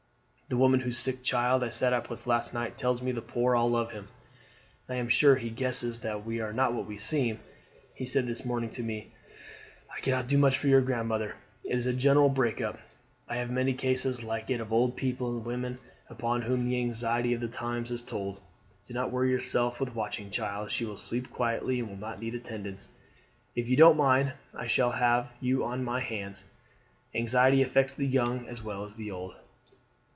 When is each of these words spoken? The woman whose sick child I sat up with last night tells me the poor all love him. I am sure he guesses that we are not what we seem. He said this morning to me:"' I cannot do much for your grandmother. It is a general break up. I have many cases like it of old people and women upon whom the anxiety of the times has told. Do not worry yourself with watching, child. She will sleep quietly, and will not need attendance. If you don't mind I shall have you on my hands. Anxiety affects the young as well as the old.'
The 0.49 0.57
woman 0.57 0.81
whose 0.81 0.97
sick 0.97 1.23
child 1.23 1.63
I 1.63 1.69
sat 1.69 1.93
up 1.93 2.09
with 2.09 2.27
last 2.27 2.53
night 2.53 2.77
tells 2.77 3.01
me 3.01 3.13
the 3.13 3.21
poor 3.21 3.55
all 3.55 3.69
love 3.69 3.91
him. 3.91 4.09
I 4.89 4.95
am 4.95 5.07
sure 5.07 5.37
he 5.37 5.49
guesses 5.49 6.01
that 6.01 6.25
we 6.25 6.41
are 6.41 6.51
not 6.51 6.73
what 6.73 6.87
we 6.87 6.97
seem. 6.97 7.39
He 7.95 8.05
said 8.05 8.25
this 8.27 8.43
morning 8.43 8.69
to 8.71 8.83
me:"' 8.83 9.13
I 9.97 10.01
cannot 10.01 10.27
do 10.27 10.37
much 10.37 10.57
for 10.57 10.67
your 10.67 10.81
grandmother. 10.81 11.35
It 11.63 11.77
is 11.77 11.85
a 11.85 11.93
general 11.93 12.27
break 12.27 12.59
up. 12.59 12.77
I 13.29 13.37
have 13.37 13.49
many 13.49 13.71
cases 13.71 14.23
like 14.23 14.49
it 14.49 14.59
of 14.59 14.73
old 14.73 14.97
people 14.97 15.37
and 15.37 15.45
women 15.45 15.79
upon 16.09 16.41
whom 16.41 16.67
the 16.67 16.79
anxiety 16.81 17.33
of 17.33 17.39
the 17.39 17.47
times 17.47 17.87
has 17.89 18.01
told. 18.01 18.41
Do 18.85 18.93
not 18.93 19.09
worry 19.09 19.29
yourself 19.31 19.79
with 19.79 19.95
watching, 19.95 20.31
child. 20.31 20.69
She 20.69 20.83
will 20.83 20.97
sleep 20.97 21.31
quietly, 21.31 21.79
and 21.79 21.87
will 21.87 21.95
not 21.95 22.19
need 22.19 22.35
attendance. 22.35 22.89
If 23.55 23.69
you 23.69 23.77
don't 23.77 23.95
mind 23.95 24.33
I 24.53 24.67
shall 24.67 24.91
have 24.91 25.33
you 25.39 25.63
on 25.63 25.81
my 25.85 26.01
hands. 26.01 26.43
Anxiety 27.15 27.61
affects 27.61 27.93
the 27.93 28.05
young 28.05 28.47
as 28.49 28.61
well 28.61 28.83
as 28.83 28.95
the 28.95 29.11
old.' 29.11 29.35